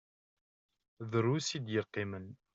Drus 1.11 1.47
i 1.57 1.59
d-yeqqimen. 1.65 2.27